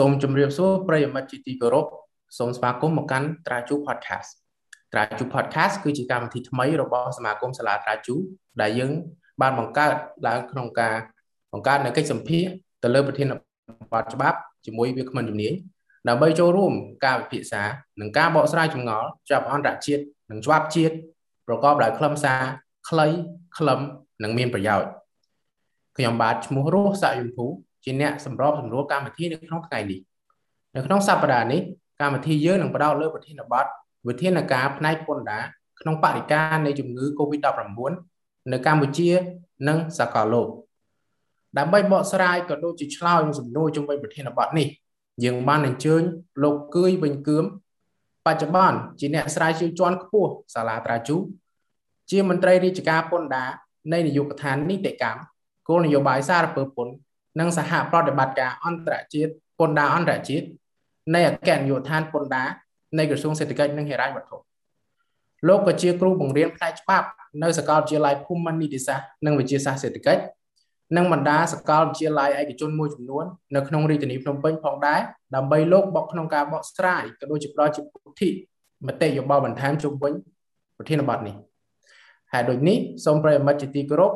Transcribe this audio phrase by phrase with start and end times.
[0.00, 1.86] សូមជម្រាបសួរប្រិយមិត្តជាទីគោរព
[2.38, 4.30] សូមស្វាគមន៍មកកាន់ត្រាជូ podcast
[4.92, 8.14] ត្រាជូ podcast គឺជាកម្មវិធីថ្មីរបស់សមាគមសាលាត្រាជូ
[8.60, 8.92] ដែលយើង
[9.40, 9.94] បានបង្កើត
[10.26, 10.94] ឡើងក្នុងការ
[11.52, 12.44] បង្កើតនៅកិច្ចសម្ភារ
[12.82, 13.26] ទៅលើប្រធាន
[13.92, 15.54] បទច្បាប់ជាមួយវាគ្មិនជំនាញ
[16.08, 16.72] ដើម្បីចូលរួម
[17.04, 17.62] ការវិភាសា
[18.00, 20.94] និងការបកស្រាយចម្ងល់ច្បាប់អន្តរជាតិនិងច្បាប់ជាតិ
[21.46, 22.40] ប្រកបដោយខ្លឹមសារ
[22.88, 23.06] ខ្លី
[23.58, 23.80] ខ្លឹម
[24.22, 24.88] និងមានប្រយោជន៍
[25.96, 27.46] ខ្ញុំបាទឈ្មោះរស់សាយមភូ
[27.84, 30.00] ជាអ្នកសម្របសម្រួលកម្មវិធីនៅក្នុងថ្ងៃនេះ
[30.76, 31.60] នៅក្នុងសប្តាហ៍នេះ
[32.00, 33.66] កម្មវិធីយើងនឹងផ្ដោតលើប្រធានបទ
[34.08, 35.44] វិធានការផ្នែកពន្ធដារ
[35.80, 37.92] ក្នុងបរិការនៃជំងឺ Covid-19
[38.52, 39.10] នៅកម្ពុជា
[39.68, 40.48] និងសកលលោក
[41.58, 44.68] ដើម្បីបកស្រាយក៏ដូចជាឆ្លើយនឹងសំណួរជុំវិញប្រធានបទនេះ
[45.24, 46.02] យើងបានអញ្ជើញ
[46.42, 47.44] លោកគឿយវិញគឿម
[48.26, 51.16] បច្ចុប្បន្នជាអ្នកស្រាវជ្រាវជាន់ខ្ពស់សាលាត្រាជូ
[52.10, 53.50] ជាមន្ត្រីរាជការពន្ធដារ
[53.92, 55.20] នៃនាយកដ្ឋាននីតិកម្ម
[55.68, 56.92] គោលនយោបាយសារពើពន្ធ
[57.38, 60.46] និងសហប្រតិបត្តិការអន្តរជាតិពន្ធដារអន្តរជាតិ
[61.14, 62.48] នៃអគ្គនាយកដ្ឋានពន្ធដារ
[62.98, 64.36] នៃក្រសួងសេដ្ឋកិច្ចនិងហិរញ្ញវត្ថុ
[65.48, 67.06] លោកក៏ជាគ្រូបង្រៀនផ្នែកច្បាប់
[67.42, 70.22] នៅសាកលវិទ្យាល័យភូមិន្ទនីតិសាស្ត្រនិងវិទ្យាសាស្ត្រសេដ្ឋកិច្ច
[70.96, 75.00] និងបណ្ដាសាកលវិទ្យាល័យឯកជនមួយចំនួននៅក្នុងរាជធានីភ្នំពេញផងដែរ
[75.34, 78.28] ដើម្បីលោកបកក្នុងការបកស្រាយក៏ដូចជាផ្ដល់ជាពុទ្ធិ
[78.86, 80.12] មតិយោបល់បន្ថែមជុំវិញ
[80.76, 81.34] ប្រធានបទនេះ
[82.32, 84.12] ហើយដូចនេះសូមប្រិយមិត្តជាទីគោរព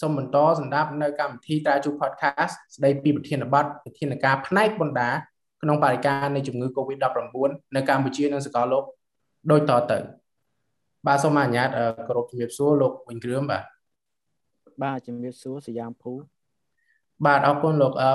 [0.00, 5.10] សូមបន្តសម្ដាប់នៅកម្មវិធីតាជូ podcast ស្ដីពីប្រធានបទវិធានការផ្នែកបណ្ដា
[5.62, 8.84] ក្នុងបរិការនៃជំងឺ Covid-19 នៅកម្ពុជានិងសកលលោក
[9.50, 9.98] ដូចតទៅ
[11.06, 11.68] បាទសូមអនុញ្ញាត
[12.06, 13.64] គោរពជំរាបសួរលោកវិញគ្រឿមបាទ
[14.82, 16.12] បាទជំរាបសួរសយ៉ាមភូ
[17.26, 18.12] បាទអរគុណលោកអឺ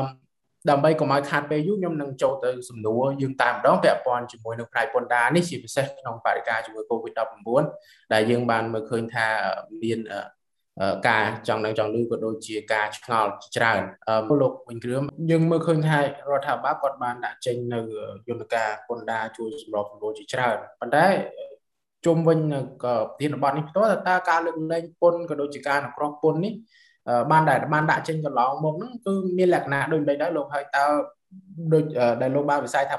[0.70, 7.64] ដើម្បីកុំឲ្យខាតពេលយូរខ្ញុំនឹងចូលទៅសំណួរយើងតែម្ដងពាក់ព័ន្ធជាមួយនឹងផ្នែកពន្ធដារនេះជាពិសេសក្នុងបរិការជំងឺ Covid-19
[8.14, 9.28] ដែលយើងបានមើលឃើញថា
[9.84, 10.00] មាន
[11.08, 16.04] ការចង់ដឹងចង់ឮក៏ដូចជាការឆ្ងល់ច្រើនអឺលោកវិញគ្រឿងយើងមើលឃើញថារ
[16.40, 17.80] ដ្ឋាភិបាលគាត់បានដាក់ចេញនៅ
[18.30, 21.06] យន្តការពន្ធដារជួយសម្របសម្រួលជាច្រើនប៉ុន្តែ
[22.06, 22.40] ជុំវិញ
[22.84, 26.54] ក៏ប្រធានបទនេះផ្ទាល់តើការលើកលែងពន្ធក៏ដូចជាការអនុគ្រោះពន្ធនេះ
[27.32, 30.86] បានដែលបានដាក់ចេញកន្លងមកហ្នឹងគឺមានលក្ខណៈដូចដូចដែរលោកហើយតើ
[31.74, 31.84] ដូច
[32.22, 32.98] ដែលលោកបានវិស័យថា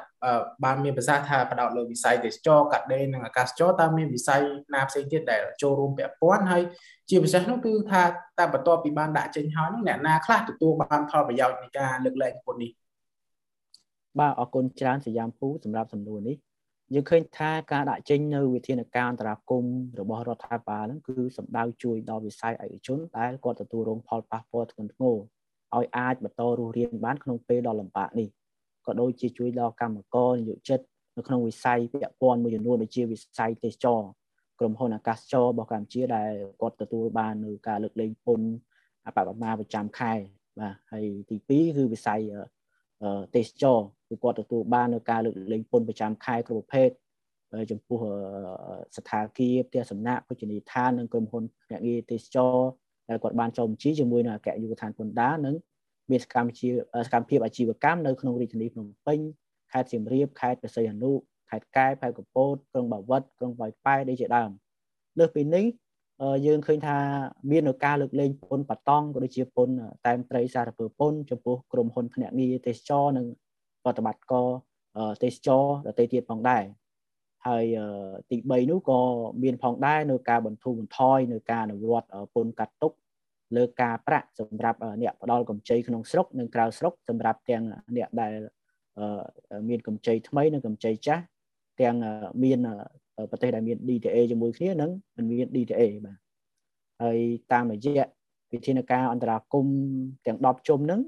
[0.64, 4.40] បានមានប្រសាសន៍ថាបដោតលើវិស័យទេសចរកាត់ដេរនិងអាកាសចរតើមានវិស័យ
[4.74, 6.62] ណាផ្សេងទៀតដែលចូលរួមពាក់ព័ន្ធហើយ
[7.10, 8.02] ជាពិសេសនោះគឺថា
[8.38, 12.70] តែបន្ទាប់ពីបានដាក់ចេញហើយនោះអ្នកណាខ្លះទទួលបានផលប្រយោជន៍នៃការលើកលែងពន្ធនេះ
[14.20, 16.36] បាទអរគុណច្រើនសយ៉ាមភូសម្រាប់សំណួរនេះ
[16.94, 19.64] យើងឃើញថាការដាក់ចេញនៅវិធានការអន្តរាគម
[20.00, 25.16] របស់រដ្ឋាភិបាលហ្នឹងគឺសម្ដៅជួយដល់វិស័យឯកជនដែលគាត់ទទួលរងផលប៉ះពាល់ធ្ងន់ធ្ងរ
[25.76, 28.28] ឲ្យអាចបន្តរស់រានបានក្នុងពេលដ៏លំបាកនេះ
[28.86, 30.80] ក៏ដូចជាជួយដល់កម្មករនិយោជិត
[31.16, 34.00] នៅក្នុងវិស័យពាក់ព័ន្ធមួយចំនួនដូចជាវិស័យទេសចរ
[34.58, 38.48] ក្រុមហ៊ុនអាកាសចររបស់កម្ពុជាដែលគាត់ទទួលបាននៅការលើកលែងពន្ធ
[39.06, 40.12] អបបមាប្រចាំខែ
[40.60, 42.20] បាទហើយទី2គឺវិស័យ
[43.36, 43.78] ទេសចរ
[44.08, 46.90] គឺគាត់ទទួលបាននៅការលើកលែងពន្ធប្រចាំខែគ្រប់ប្រភេទ
[47.70, 47.98] ចំពោះ
[48.96, 52.56] ស្ថានភាពផ្ទះសំណាក់ភោជនីយដ្ឋាននិងក្រុមហ៊ុនភ្នាក់ងារទេសចរ
[53.12, 55.54] ដែលគាត់បានចុះបញ្ជីជាមួយនឹងអគ្គនាយកដ្ឋានពន្ធដារនិង
[56.10, 56.72] មានសកម្មភាព
[57.06, 59.18] សកម្មភាពអាជីវកម្មនៅក្នុងរាជធានីភ្នំពេញ
[59.72, 61.12] ខេត្តសៀមរាបខេត្តព្រះសីហនុ
[61.50, 64.50] ខេត្តកែបខេត្តកំពតក្រុងបាវិតក្រុងបោយប៉ែដូចជាដើម
[65.18, 65.64] លើសពីនេះ
[66.46, 66.98] យើងឃើញថា
[67.50, 69.74] មាននៅការលើកលែងពន្ធបតង់ក៏ដូចជាពន្ធ
[70.06, 73.26] តែមត្រីសារពើពន្ធចំពោះក្រុមហ៊ុនភ្នាក់ងារទេសចរនិង
[73.84, 74.48] ប្រតិបត្តិការ
[75.22, 76.62] ទេសចរដទៃទៀតផងដែរ
[77.48, 77.64] ហើយ
[78.30, 79.00] ទី3នោះក៏
[79.42, 82.92] មានផងដែរនៅការបន្ធូរបន្ថយនៅការអនុវត្តពន្ធកាត់ទុក
[83.56, 87.64] លើការប្រាក់សម្រាប់អ្នកផ្ដល់កម្ចីក្នុងស្រុកនិងក្រៅស្រុកសម្រាប់ទាំង
[87.96, 88.32] អ្នកដែល
[89.68, 91.24] មានកម្ចីថ្មីនិងកម្ចីចាស់
[91.80, 91.96] ទាំង
[92.44, 92.58] មាន
[93.30, 96.18] ប្រទេសដែលមាន DTA ជាមួយគ្នានិងមិនមាន DTA បាទ
[97.02, 97.18] ហើយ
[97.52, 98.04] តាមរយៈ
[98.52, 99.66] វិធានការអន្តរាគម
[100.26, 101.00] ទាំង10ជុំហ្នឹង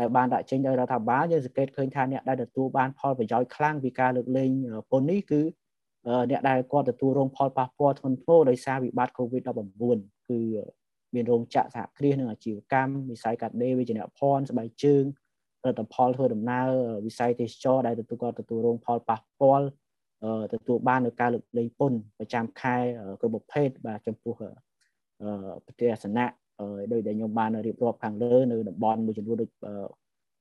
[0.00, 4.50] ដែលបានដាក់ចេញដោយរដ្ឋាភិបាលយើងសង្កេតឃើញថាអ្នកដែលទទួលបានផលប្រយោជន៍ខ្លាំងពីការលើកលែង
[4.90, 5.40] ពន្ធនេះគឺ
[6.30, 10.40] អ្នកដែលគាត់ទទួលរងផលប៉ះពាល់ធ្ងន់ធ្ងរដោយសារវិបត្តិ COVID-19 គឺ
[11.14, 15.04] មានរោងចក្រសហគ្រាសនិងអាជីវកម្មវិស័យកាត់ដេរវិជ្ជាភ័ណ្ឌស្បែកជើង
[15.62, 16.68] ផលិតផលធ្វើដំណើរ
[17.06, 19.66] វិស័យទេសចរដែលទទួលគាត់ទទួលរងផលប៉ះពាល់
[20.54, 22.76] ទទួលបាននៅការលើកលែងពន្ធប្រចាំខែ
[23.20, 24.34] គ្រប់ប្រភេទបាទចំពោះ
[25.66, 26.26] ប្រទេសអាសនៈ
[26.92, 29.50] ដោយដែលខ្ញុំបានរៀបរាប់ខាងលើនៅតំបន់មួយចំនួនដូច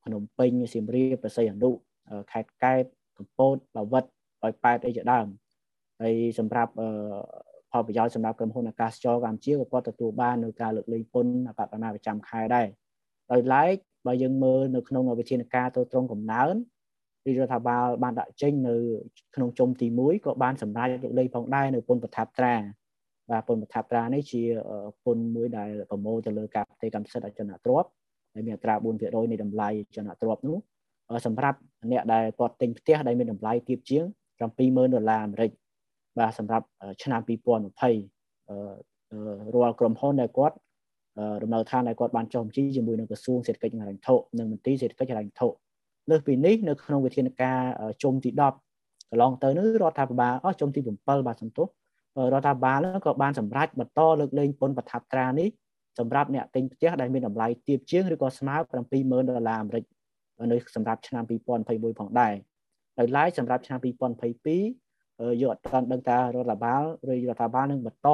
[0.04, 1.70] ភ្នំពេញសៀមរាបប្រស័យអនុ
[2.32, 2.84] ខេត្តកែប
[3.18, 4.04] កំពតបាវិត
[4.44, 5.28] ឲ្យប៉ែតអីជាដើម
[6.02, 6.72] ហើយសម្រាប់
[7.72, 12.68] ផលប្រយោជន៍សម្រាប់ក្រុមហ៊ុនអាកាសចរកម្ពុជាក៏គាត់ទទួលបាននៅការលើកលែងពន្ធអបអរណាប្រចាំខែដែរ
[13.32, 13.76] ដោយឡែក
[14.08, 16.56] បើយើងមើលនៅក្នុងវិធានការទៅត្រង់កំណើន
[17.26, 18.76] រាជរដ្ឋាភិបាលបានដាក់ចេញនៅ
[19.36, 22.56] ក្នុងជុំទី1ក៏បានសម្រេចលើកលែងផងដែរនៅពន្ធប្រថាប់ត្រា
[23.32, 24.42] បាទពន្ធប្រថាប់ត្រានេះជា
[25.06, 27.90] ពន្ធមួយដែលប្រមូលទៅលើការផ្ទេរកម្មសិទ្ធិអចលនទ្រព្យ
[28.34, 30.58] ហើយមានអត្រា4%នៃតម្លៃអចលនទ្រព្យនោះ
[31.26, 31.58] សម្រាប់
[31.92, 34.04] អ្នកដែលគាត់ទិញផ្ទះដែលមានតម្លៃទាបជាង
[34.40, 35.52] 70000ដុល្លារអាមេរិក
[36.20, 36.66] បាទសម្រាប់
[37.04, 37.32] ឆ្នាំ2020
[39.56, 40.56] រាល់ក្រុមហ៊ុនដែលគាត់
[41.44, 45.48] ដំណើរឋានដែលគាត់បានចុះបញ្ជីជាមួយនឹងក្រសួងសេដ្ឋកិច្ចហិរញ្ញវត្ថុនិងមន្ទីរសេដ្ឋកិច្ចហិរញ្ញវត្ថុ
[46.10, 47.60] លើសពីនេះនៅក្នុងវិធានការ
[48.04, 48.42] ជុំទី10
[49.12, 51.68] កន្លងទៅនេះរដ្ឋាភិបាលអស់ជុំទី7បាទសន្ទុះ
[52.34, 55.50] រដ្ឋាភិបាលក៏បានសម្រេចបន្តលើកលែងពន្ធប្រថាប់ត្រានេះ
[56.00, 58.56] សម្រាប់អ្នកទិញផ្ទះដែលមានតម្លៃទាបជាងឬក៏ស្មើ
[58.94, 59.84] 70000ដុល្លារអាមេរិក
[60.52, 61.24] នៅសម្រាប់ឆ្នាំ
[61.62, 62.34] 2021ផងដែរ
[63.00, 64.87] ដោយឡែកសម្រាប់ឆ្នាំ2022
[65.42, 68.08] យកអត់ទាន់ដឹងថារដ្ឋាភិបាលឬរដ្ឋាភិបាលនឹងបន្ត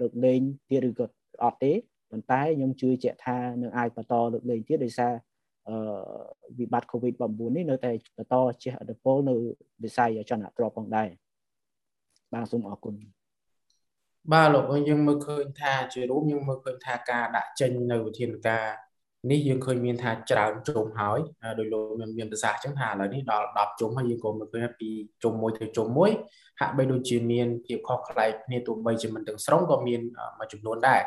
[0.00, 1.06] លើកលែងទៀតឬក៏
[1.44, 1.72] អត់ទេ
[2.10, 5.12] ប៉ុន្តែខ្ញុំជឿជាក់ថានឹងអាចបន្តលើកលែងទៀតដោយសារ
[5.68, 5.76] អឺ
[6.58, 9.34] វិបត្តិ COVID-19 នេះនៅតែបន្តជះឥទ្ធិពលនៅ
[9.84, 11.08] វិស័យចលនាទ្រព្យផងដែរ
[12.32, 12.94] បាទសូមអរគុណ
[14.32, 18.66] បាទលោកយើងមើលឃើញថាជារួមយើងមើលឃើញថាការដាក់ចេញនៅវិធានការ
[19.30, 21.18] នេះយើងឃើញមានថាច្រើនជុំហើយ
[21.58, 24.90] ដោយលោកមានមានប្រសាសន៍អញ្ចឹងថាឥឡូវនេះដល់10ជុំហើយយើងក៏មើលឃើញពី
[25.22, 26.10] ជុំមួយទៅជុំមួយ
[26.60, 30.00] ហាក់បីដូចជាមានភាពខុសប្លែកគ្នាទោះបីជាមិនទាំងស្រុងក៏មាន
[30.38, 31.02] មួយចំនួនដែរ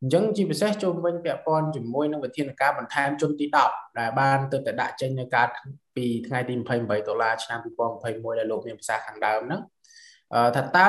[0.00, 5.46] អញ្ចឹងជាពិសេសជុំវិញពាក់ព័ន្ធជាមួយនឹងវិធានការបន្ថែមជុំទី10ដែលបានទៅតែដាក់ចេញនៅការ
[5.96, 7.58] ពីថ្ងៃទី28ដុល្លារឆ្នាំ
[7.98, 9.60] 2021ដែលលោកមានប្រសាសន៍ខាងដើមហ្នឹង
[10.56, 10.88] ថាតើ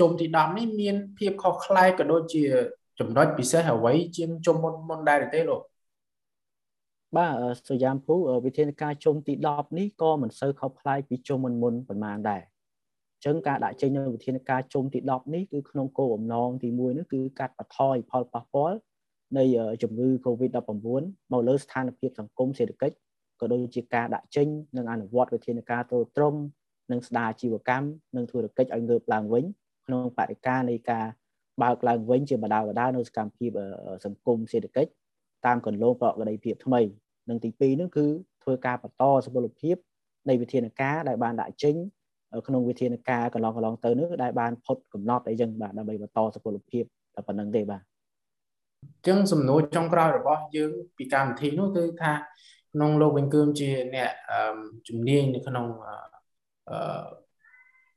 [0.00, 2.44] ជុំទី10នេះមានភាពខុសប្លែកក៏ដូចជា
[3.00, 5.62] ចំណុចពិសេសអ្វីជាងជុំមុនមុនដែរទេលោក
[7.16, 7.34] បាទ
[7.68, 8.14] សយ៉ាមភូ
[8.44, 18.78] វិធានការជុំទី10នេះក៏មិនសូវខុសប្លែកពីជុំមុនមុនប៉ុន្មានដែរអញ្ចឹងការដាក់ចេញនៅវិធានការជុំទី10នេះគឺក្នុងគោលបំណងទី1នោះគឺកាត់បន្ថយផលប៉ះពាល់
[19.38, 19.44] នៃ
[19.82, 20.70] ជំងឺ Covid-19
[21.32, 22.96] មកលើស្ថានភាពសង្គមសេដ្ឋកិច្ច
[23.40, 26.38] ក៏ដូចជាការដាក់ចេញនិងអនុវត្តវិធានការទ្រទ្រង់
[26.90, 27.86] និងស្ដារអាជីវកម្ម
[28.16, 29.44] និងធុរកិច្ចឲ្យងើបឡើងវិញ
[29.86, 31.06] ក្នុងបរិការនៃការ
[31.62, 33.50] បើកឡើងវិញជាបដាបដានៅសកម្មភាព
[34.04, 34.92] សង្គមសេដ្ឋកិច្ច
[35.46, 36.80] តាមគន្លងប្រកបភាពថ្មី
[37.28, 38.06] និងទី2នោះគឺ
[38.42, 39.76] ធ្វើការបន្តសុពលភាព
[40.28, 41.76] នៃវិធានការដែលបានដាក់ចេញ
[42.46, 46.84] ក្នុងវិធានការកន្លងកន្លងទៅនោះដែលបានផុតកំណត់អីចឹងបាទដើម្បីបន្តសុពលភាព
[47.14, 52.12] តែប៉ុណ្្នឹងទេបាទអញ្ចឹងសំណួរចុងក្រោយរបស់យើងពីកម្មវិធីនោះគឺថា
[52.72, 54.10] ក្នុងលោកវិញគឺជាអ្នក
[54.88, 55.66] ជំនាញនៅក្នុង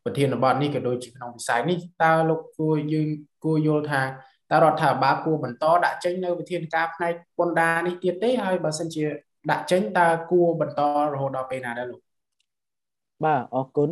[0.04, 3.08] ប្រធានបទនេះក៏ដូចជាក្នុងវិស័យនេះតើលោកគួរយើង
[3.44, 4.02] គួរយល់ថា
[4.52, 9.06] តើរដ្ឋាភិបាលគួរបន្តដាក់ចេញនៅវិធានការផ្នែកពន្ធដារនេះទៀតទេហើយបើសិនជា
[9.52, 10.82] ដាក់ចេញតើគួរបន្ត
[11.14, 12.02] រហូតដល់ពេលណាដែរលោក
[13.24, 13.90] បាទអរគុណ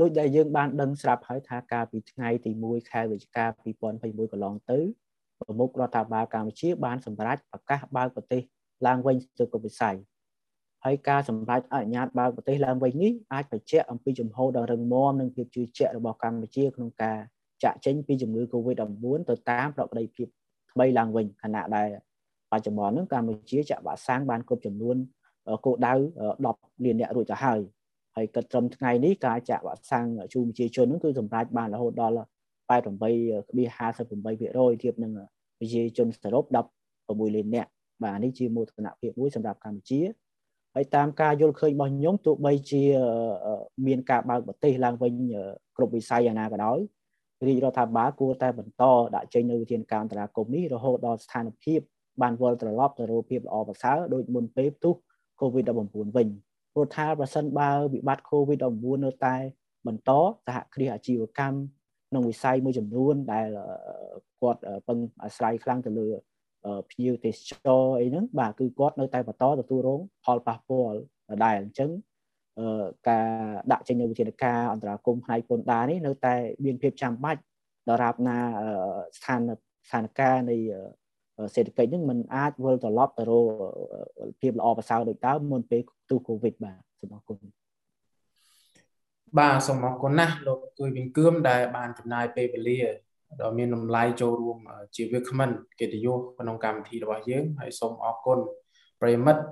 [0.00, 3.44] ដូចដែលយើងបានដឹងស្រាប់ហើយថាកាលពីថ្ងៃទី1ខែវិច្ឆិកា
[3.90, 4.78] 2021កន្លងទៅ
[5.40, 8.42] ប្រមុខរដ្ឋាភិបាលកម្ពុជាបានសម្រេចប្រកាសបើកប្រទេស
[8.86, 9.96] ឡើងវិញទៅគ្រប់វិស័យ
[10.84, 17.18] ហើយការសម្រេចអនុញ្ញាតបើកប្រទេសឡើងវិញនេះអាចបញ្ជាក់អំពីជំហរដ៏រឹងមាំនិងភាពជឿជាក់របស់កម្ពុជាក្នុងការ
[17.64, 20.26] ចាក់ចេញពីជំងឺ Covid-19 ទៅតាមប្រក្តីភាព
[20.72, 21.88] ថ្មីឡើងវិញខណៈដែល
[22.50, 24.96] បច្ចុប្បន្នហ្នឹងកម្ពុជាចាក់វ៉ាក់សាំងបានគ្រប់ចំនួន
[25.64, 25.92] គោលដៅ
[26.38, 27.58] 10លានអ្នករួចទៅហើយ
[28.16, 32.14] ហើយគិតត្រឹមថ្ងៃនេះការចាក់វ៉ាក់សាំងជូនប្រជាជនហ្នឹងគឺសម្រេចបានរហូតដល់
[32.70, 35.12] 88.58%ធៀបនឹង
[35.58, 37.66] ប្រជាជនសរុប16លានអ្នក
[38.02, 40.00] បាទនេះជាមោទនភាពមួយសម្រាប់កម្ពុជា
[40.74, 42.82] ហើយតាមការយល់ឃើញរបស់ខ្ញុំទោះបីជា
[43.86, 45.12] មានការបើកប្រទេសឡើងវិញ
[45.76, 46.78] គ្រប់វិស័យយ៉ាងណាក៏ដោយ
[47.48, 48.84] រាជរដ្ឋាភិបាលគួរតែបន្ត
[49.14, 51.80] ដាក់ចេញនូវវិធានការអន្តរាគមនេះរហូតដល់ស្ថានភាព
[52.22, 54.94] បានវិលត្រឡប់ទៅរកភាពល្អប្រសើរដូចមុនពេលផ្ទុះ
[55.40, 56.28] COVID-19 វិញ
[56.72, 59.36] ព្រោះថាប្រសិនបើវិបត្តិ COVID-19 នៅតែ
[59.86, 60.10] បន្ត
[60.46, 61.56] សហគ្រាសអាជីវកម្ម
[62.08, 63.46] ក្នុងវិស័យមួយចំនួនដែល
[64.40, 66.08] គាត់ពឹងអាស្រ័យខ្លាំងទៅលើ
[66.90, 67.34] ភ្ញៀវទេស
[67.66, 70.98] ចរអីហ្នឹងបាទគឺគាត់នៅតែបន្តទទួលរងផលប៉ះពាល់
[71.30, 71.90] ដដែលអញ្ចឹង
[73.08, 73.28] ការ
[73.72, 76.34] ដាក់ចេញនូវវិធានការអន្តរាគមផ្នែកពន្ធដារនេះនៅតែ
[76.64, 77.40] មានភាពចាំបាច់
[77.90, 78.38] ដរាបណា
[79.16, 79.40] ស្ថាន
[79.86, 80.56] ស្ថានភាពនៃ
[81.54, 83.46] សេដ្ឋកិច្ចនឹងมันអាចវិលត្រឡប់ទៅរក
[84.40, 85.80] ភាពល្អប្រសើរដូចដើមមុនពេល
[86.10, 87.38] ទូកូវីដបាទសូមអរគុណ
[89.38, 92.80] បាទសូមអរគុណណាស់លោកគួយវិញគឿមដែលបានចំណាយពេលវេលា
[93.40, 94.58] ដ៏មានតម្លៃចូលរួម
[94.96, 98.38] ជាវាគ្មិនកិត្តិយសក្នុងកម្មវិធីរបស់យើងហើយសូមអរគុណ
[99.00, 99.42] ប្រិមិត្ត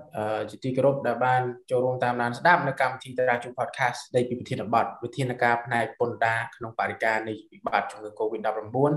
[0.50, 8.92] ជាទីគោរពដែលបានចូលរួមតាមដានស្ដាប់នៅកម្មវិធីតារាជូ podcast ស្ដីពីវិធានបទវិធានការផ្នែកពន្ធដារក្នុងបរិការនៃវិបត្តិជំងឺ Covid-19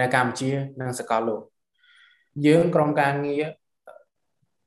[0.00, 0.50] នៅកម្ពុជា
[0.80, 1.42] និងសកលលោក
[2.46, 3.44] យើងក្រុមការងារ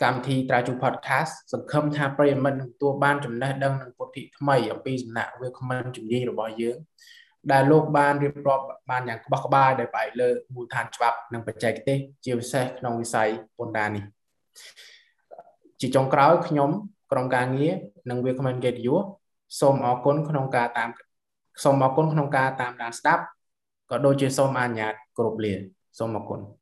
[0.04, 6.78] កម្មវិធីត្រាជូ podcast សង្ឃឹមថាប្រិយមិត្តនឹងទទួលបានចំណេះដឹងនិងពុទ្ធិថ្មីអំពីសំណាក់វាគ្មិនជំនាញរបស់យើង
[7.52, 14.04] ដែលលោកបានរៀបរាប់បានយ៉ាងក្បោះក្បាយដោយផ្អែកលើមូលដ្ឋានច្បាប់និងបច្ចេកទេសជាពិសេសក្នុងវិស័យពន្ធដារនេះ
[15.82, 16.70] ជាចុងក្រោយខ្ញុំ
[17.12, 17.74] ក្រុមការងារ
[18.10, 19.04] និងវាគ្មិនកិត្តិយស
[19.60, 20.90] សូមអរគុណក្នុងការតាម
[21.64, 23.24] សូមអរគុណក្នុងការតាមដានស្ដាប់
[23.90, 25.54] ក៏ដូចជាសូមអនុញ្ញាតគោរពលា
[25.98, 26.61] សូមអរគុណ thank you